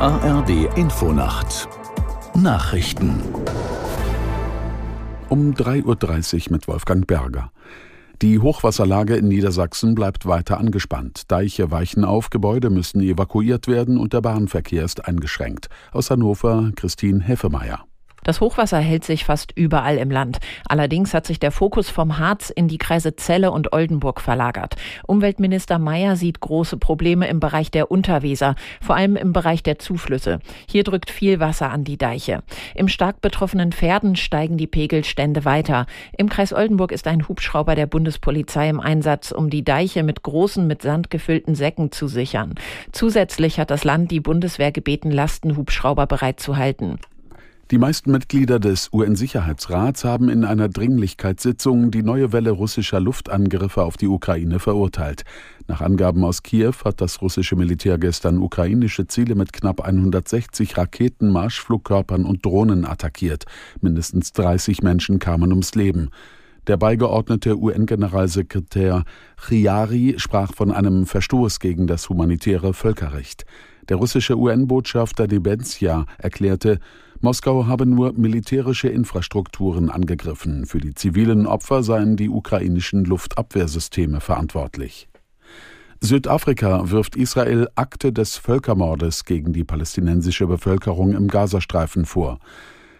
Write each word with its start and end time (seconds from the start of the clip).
ARD 0.00 0.76
Infonacht 0.76 1.68
Nachrichten 2.34 3.22
um 5.28 5.52
3.30 5.52 6.46
Uhr 6.46 6.52
mit 6.52 6.66
Wolfgang 6.66 7.06
Berger. 7.06 7.52
Die 8.20 8.40
Hochwasserlage 8.40 9.14
in 9.14 9.28
Niedersachsen 9.28 9.94
bleibt 9.94 10.26
weiter 10.26 10.58
angespannt. 10.58 11.30
Deiche 11.30 11.70
weichen 11.70 12.04
auf, 12.04 12.30
Gebäude 12.30 12.70
müssen 12.70 13.00
evakuiert 13.00 13.68
werden 13.68 13.96
und 13.96 14.12
der 14.12 14.20
Bahnverkehr 14.20 14.84
ist 14.84 15.06
eingeschränkt. 15.06 15.68
Aus 15.92 16.10
Hannover 16.10 16.72
Christine 16.74 17.20
Heffemeier. 17.20 17.84
Das 18.24 18.40
Hochwasser 18.40 18.78
hält 18.78 19.04
sich 19.04 19.24
fast 19.24 19.52
überall 19.54 19.98
im 19.98 20.10
Land. 20.10 20.38
Allerdings 20.66 21.14
hat 21.14 21.26
sich 21.26 21.38
der 21.38 21.52
Fokus 21.52 21.90
vom 21.90 22.18
Harz 22.18 22.50
in 22.50 22.68
die 22.68 22.78
Kreise 22.78 23.14
Celle 23.16 23.52
und 23.52 23.72
Oldenburg 23.72 24.20
verlagert. 24.20 24.76
Umweltminister 25.06 25.78
Mayer 25.78 26.16
sieht 26.16 26.40
große 26.40 26.78
Probleme 26.78 27.28
im 27.28 27.38
Bereich 27.38 27.70
der 27.70 27.90
Unterweser, 27.90 28.56
vor 28.80 28.96
allem 28.96 29.16
im 29.16 29.32
Bereich 29.32 29.62
der 29.62 29.78
Zuflüsse. 29.78 30.40
Hier 30.66 30.84
drückt 30.84 31.10
viel 31.10 31.38
Wasser 31.38 31.70
an 31.70 31.84
die 31.84 31.98
Deiche. 31.98 32.42
Im 32.74 32.88
stark 32.88 33.20
betroffenen 33.20 33.72
Pferden 33.72 34.16
steigen 34.16 34.56
die 34.56 34.66
Pegelstände 34.66 35.44
weiter. 35.44 35.86
Im 36.16 36.30
Kreis 36.30 36.52
Oldenburg 36.54 36.92
ist 36.92 37.06
ein 37.06 37.28
Hubschrauber 37.28 37.74
der 37.74 37.86
Bundespolizei 37.86 38.70
im 38.70 38.80
Einsatz, 38.80 39.32
um 39.32 39.50
die 39.50 39.64
Deiche 39.64 40.02
mit 40.02 40.22
großen, 40.22 40.66
mit 40.66 40.80
Sand 40.80 41.10
gefüllten 41.10 41.54
Säcken 41.54 41.92
zu 41.92 42.08
sichern. 42.08 42.54
Zusätzlich 42.92 43.60
hat 43.60 43.70
das 43.70 43.84
Land 43.84 44.10
die 44.10 44.20
Bundeswehr 44.20 44.72
gebeten, 44.72 45.10
Lastenhubschrauber 45.10 46.06
bereitzuhalten. 46.06 46.98
Die 47.70 47.78
meisten 47.78 48.10
Mitglieder 48.10 48.60
des 48.60 48.90
UN-Sicherheitsrats 48.92 50.04
haben 50.04 50.28
in 50.28 50.44
einer 50.44 50.68
Dringlichkeitssitzung 50.68 51.90
die 51.90 52.02
neue 52.02 52.30
Welle 52.30 52.50
russischer 52.50 53.00
Luftangriffe 53.00 53.82
auf 53.82 53.96
die 53.96 54.06
Ukraine 54.06 54.58
verurteilt. 54.58 55.22
Nach 55.66 55.80
Angaben 55.80 56.24
aus 56.24 56.42
Kiew 56.42 56.74
hat 56.84 57.00
das 57.00 57.22
russische 57.22 57.56
Militär 57.56 57.96
gestern 57.96 58.36
ukrainische 58.36 59.06
Ziele 59.06 59.34
mit 59.34 59.54
knapp 59.54 59.80
160 59.80 60.76
Raketen, 60.76 61.32
Marschflugkörpern 61.32 62.26
und 62.26 62.44
Drohnen 62.44 62.84
attackiert. 62.84 63.44
Mindestens 63.80 64.34
30 64.34 64.82
Menschen 64.82 65.18
kamen 65.18 65.50
ums 65.50 65.74
Leben. 65.74 66.10
Der 66.66 66.76
beigeordnete 66.76 67.56
UN-Generalsekretär 67.56 69.04
Chiari 69.38 70.16
sprach 70.18 70.52
von 70.54 70.70
einem 70.70 71.06
Verstoß 71.06 71.60
gegen 71.60 71.86
das 71.86 72.10
humanitäre 72.10 72.74
Völkerrecht. 72.74 73.46
Der 73.88 73.96
russische 73.96 74.36
UN-Botschafter 74.36 75.26
Nebenzia 75.26 76.04
erklärte, 76.18 76.78
Moskau 77.24 77.66
habe 77.66 77.86
nur 77.86 78.12
militärische 78.12 78.88
Infrastrukturen 78.88 79.88
angegriffen. 79.88 80.66
Für 80.66 80.76
die 80.76 80.92
zivilen 80.92 81.46
Opfer 81.46 81.82
seien 81.82 82.16
die 82.16 82.28
ukrainischen 82.28 83.06
Luftabwehrsysteme 83.06 84.20
verantwortlich. 84.20 85.08
Südafrika 86.02 86.90
wirft 86.90 87.16
Israel 87.16 87.66
Akte 87.76 88.12
des 88.12 88.36
Völkermordes 88.36 89.24
gegen 89.24 89.54
die 89.54 89.64
palästinensische 89.64 90.46
Bevölkerung 90.46 91.14
im 91.14 91.28
Gazastreifen 91.28 92.04
vor. 92.04 92.40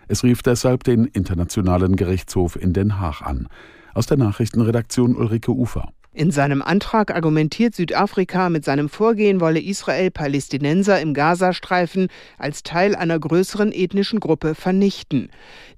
Es 0.08 0.24
rief 0.24 0.40
deshalb 0.40 0.84
den 0.84 1.04
Internationalen 1.04 1.94
Gerichtshof 1.94 2.56
in 2.56 2.72
Den 2.72 2.98
Haag 2.98 3.20
an. 3.20 3.48
Aus 3.92 4.06
der 4.06 4.16
Nachrichtenredaktion 4.16 5.16
Ulrike 5.16 5.52
Ufer. 5.52 5.92
In 6.16 6.30
seinem 6.30 6.62
Antrag 6.62 7.12
argumentiert 7.12 7.74
Südafrika, 7.74 8.48
mit 8.48 8.64
seinem 8.64 8.88
Vorgehen 8.88 9.40
wolle 9.40 9.60
Israel 9.60 10.12
Palästinenser 10.12 11.00
im 11.00 11.12
Gazastreifen 11.12 12.06
als 12.38 12.62
Teil 12.62 12.94
einer 12.94 13.18
größeren 13.18 13.72
ethnischen 13.72 14.20
Gruppe 14.20 14.54
vernichten. 14.54 15.28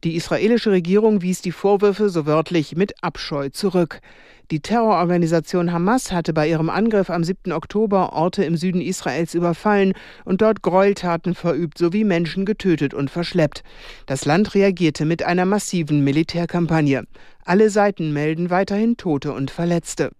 Die 0.04 0.14
israelische 0.14 0.72
Regierung 0.72 1.22
wies 1.22 1.40
die 1.40 1.52
Vorwürfe 1.52 2.10
so 2.10 2.26
wörtlich 2.26 2.76
mit 2.76 3.02
Abscheu 3.02 3.48
zurück. 3.48 4.00
Die 4.50 4.60
Terrororganisation 4.60 5.72
Hamas 5.72 6.12
hatte 6.12 6.34
bei 6.34 6.46
ihrem 6.46 6.68
Angriff 6.68 7.08
am 7.08 7.24
7. 7.24 7.52
Oktober 7.52 8.12
Orte 8.12 8.44
im 8.44 8.58
Süden 8.58 8.82
Israels 8.82 9.32
überfallen 9.32 9.94
und 10.26 10.42
dort 10.42 10.60
Gräueltaten 10.60 11.34
verübt 11.34 11.78
sowie 11.78 12.04
Menschen 12.04 12.44
getötet 12.44 12.92
und 12.92 13.10
verschleppt. 13.10 13.62
Das 14.04 14.26
Land 14.26 14.54
reagierte 14.54 15.06
mit 15.06 15.22
einer 15.22 15.46
massiven 15.46 16.04
Militärkampagne. 16.04 17.04
Alle 17.46 17.70
Seiten 17.70 18.12
melden 18.12 18.50
weiterhin 18.50 18.98
Tote 18.98 19.32
und 19.32 19.50
Verletzte. 19.50 20.10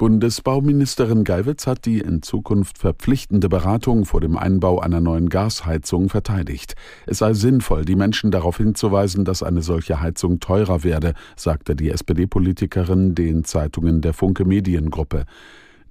Bundesbauministerin 0.00 1.24
Geiwitz 1.24 1.66
hat 1.66 1.84
die 1.84 1.98
in 1.98 2.22
Zukunft 2.22 2.78
verpflichtende 2.78 3.50
Beratung 3.50 4.06
vor 4.06 4.22
dem 4.22 4.38
Einbau 4.38 4.80
einer 4.80 5.02
neuen 5.02 5.28
Gasheizung 5.28 6.08
verteidigt. 6.08 6.74
Es 7.04 7.18
sei 7.18 7.34
sinnvoll, 7.34 7.84
die 7.84 7.96
Menschen 7.96 8.30
darauf 8.30 8.56
hinzuweisen, 8.56 9.26
dass 9.26 9.42
eine 9.42 9.60
solche 9.60 10.00
Heizung 10.00 10.40
teurer 10.40 10.84
werde, 10.84 11.12
sagte 11.36 11.76
die 11.76 11.90
SPD-Politikerin 11.90 13.14
den 13.14 13.44
Zeitungen 13.44 14.00
der 14.00 14.14
Funke 14.14 14.46
Mediengruppe. 14.46 15.26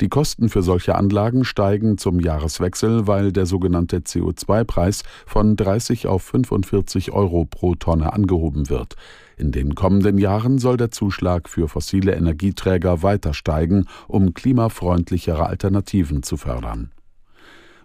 Die 0.01 0.09
Kosten 0.09 0.49
für 0.49 0.63
solche 0.63 0.95
Anlagen 0.95 1.45
steigen 1.45 1.99
zum 1.99 2.19
Jahreswechsel, 2.19 3.05
weil 3.05 3.31
der 3.31 3.45
sogenannte 3.45 3.97
CO2-Preis 3.97 5.03
von 5.27 5.55
30 5.55 6.07
auf 6.07 6.23
45 6.23 7.11
Euro 7.11 7.45
pro 7.45 7.75
Tonne 7.75 8.11
angehoben 8.11 8.71
wird. 8.71 8.95
In 9.39 9.53
den 9.53 9.73
kommenden 9.73 10.17
Jahren 10.17 10.59
soll 10.59 10.75
der 10.75 10.91
Zuschlag 10.91 11.47
für 11.47 11.69
fossile 11.69 12.13
Energieträger 12.13 13.03
weiter 13.03 13.33
steigen, 13.33 13.85
um 14.09 14.33
klimafreundlichere 14.33 15.45
Alternativen 15.45 16.23
zu 16.23 16.35
fördern. 16.35 16.91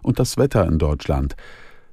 Und 0.03 0.19
das 0.19 0.37
Wetter 0.37 0.67
in 0.67 0.79
Deutschland. 0.79 1.37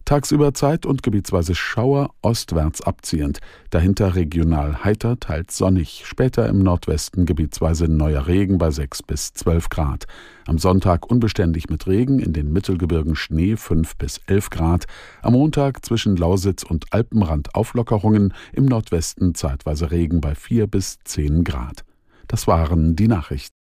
Tagsüber 0.05 0.53
Zeit- 0.53 0.85
und 0.85 1.03
gebietsweise 1.03 1.55
Schauer 1.55 2.11
ostwärts 2.23 2.81
abziehend, 2.81 3.39
dahinter 3.71 4.15
regional 4.15 4.85
heiter, 4.85 5.19
teils 5.21 5.57
sonnig, 5.57 6.03
später 6.05 6.49
im 6.49 6.59
Nordwesten 6.59 7.25
gebietsweise 7.25 7.87
neuer 7.87 8.27
Regen 8.27 8.59
bei 8.59 8.71
6 8.71 9.05
bis 9.05 9.33
12 9.33 9.69
Grad. 9.69 10.05
Am 10.47 10.59
Sonntag 10.59 11.11
unbeständig 11.11 11.71
mit 11.71 11.87
Regen, 11.87 12.19
in 12.19 12.33
den 12.33 12.53
Mittelgebirgen 12.53 13.15
Schnee 13.15 13.57
5 13.57 13.97
bis 13.97 14.21
11 14.27 14.51
Grad. 14.51 14.87
Am 15.23 15.35
Montag 15.35 15.85
zwischen 15.85 16.17
Lausitz 16.17 16.65
und 16.65 16.93
Alpenrand 16.93 17.55
Auflockerungen, 17.55 18.35
im 18.53 18.65
Nordwesten 18.67 19.35
zeitweise 19.35 19.91
Regen 19.91 20.21
bei 20.21 20.35
4 20.35 20.67
bis 20.67 20.99
10 21.05 21.45
Grad. 21.45 21.85
Das 22.27 22.47
waren 22.47 22.97
die 22.97 23.09
Nachrichten. 23.09 23.62